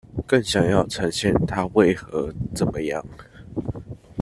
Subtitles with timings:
[0.25, 3.03] 更想要呈現他為何這麼樣